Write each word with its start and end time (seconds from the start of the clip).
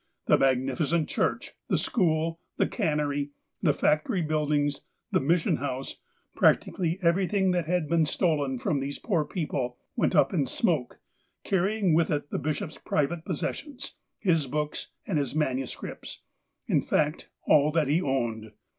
The 0.25 0.35
maguifi, 0.35 0.83
cent 0.87 1.07
church, 1.07 1.53
the 1.67 1.77
school, 1.77 2.39
the 2.57 2.65
cannery, 2.65 3.29
the 3.61 3.71
factory 3.71 4.23
buildings, 4.23 4.81
the 5.11 5.19
mission 5.19 5.57
house, 5.57 5.97
practically 6.35 6.97
everything 7.03 7.51
that 7.51 7.67
had 7.67 7.87
been 7.87 8.05
stolen 8.05 8.57
from 8.57 8.79
these 8.79 8.97
poor 8.97 9.23
people, 9.25 9.77
went 9.95 10.15
up 10.15 10.33
in 10.33 10.47
smoke, 10.47 10.97
carrying 11.43 11.93
with 11.93 12.09
it 12.09 12.31
the 12.31 12.39
bishop's 12.39 12.79
private 12.79 13.23
possessions, 13.25 13.93
his 14.17 14.47
books, 14.47 14.87
and 15.05 15.19
his 15.19 15.35
manu 15.35 15.67
scripts— 15.67 16.21
in 16.67 16.81
fact, 16.81 17.29
all 17.45 17.71
that 17.71 17.87
he 17.87 18.01
owned. 18.01 18.53